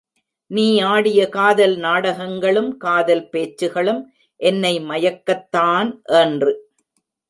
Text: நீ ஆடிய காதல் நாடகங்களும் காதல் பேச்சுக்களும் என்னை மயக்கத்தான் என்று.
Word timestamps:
நீ 0.51 0.79
ஆடிய 0.81 1.29
காதல் 1.29 1.75
நாடகங்களும் 1.77 2.77
காதல் 2.77 3.23
பேச்சுக்களும் 3.29 4.01
என்னை 4.39 4.73
மயக்கத்தான் 4.79 5.91
என்று. 6.21 6.53